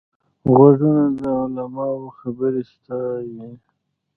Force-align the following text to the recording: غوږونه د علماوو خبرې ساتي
غوږونه 0.53 1.03
د 1.19 1.21
علماوو 1.41 2.15
خبرې 2.19 2.63
ساتي 2.73 3.51